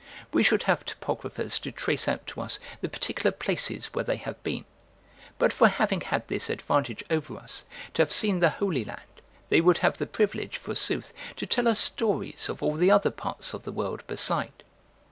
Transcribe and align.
We 0.33 0.41
should 0.41 0.63
have 0.63 0.83
topographers 0.83 1.59
to 1.59 1.71
trace 1.71 2.07
out 2.07 2.25
to 2.25 2.41
us 2.41 2.57
the 2.81 2.89
particular 2.89 3.29
places 3.31 3.93
where 3.93 4.03
they 4.03 4.15
have 4.15 4.41
been; 4.41 4.65
but 5.37 5.53
for 5.53 5.67
having 5.67 6.01
had 6.01 6.27
this 6.27 6.49
advantage 6.49 7.03
over 7.11 7.37
us, 7.37 7.65
to 7.93 8.01
have 8.01 8.11
seen 8.11 8.39
the 8.39 8.49
Holy 8.49 8.83
Land, 8.83 9.21
they 9.49 9.61
would 9.61 9.77
have 9.85 9.99
the 9.99 10.07
privilege, 10.07 10.57
forsooth, 10.57 11.13
to 11.35 11.45
tell 11.45 11.67
us 11.67 11.79
stories 11.79 12.49
of 12.49 12.63
all 12.63 12.77
the 12.77 12.89
other 12.89 13.11
parts 13.11 13.53
of 13.53 13.61
the 13.61 13.71
world 13.71 14.01
beside. 14.07 14.63